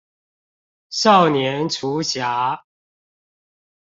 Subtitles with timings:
[0.89, 2.61] 少年廚俠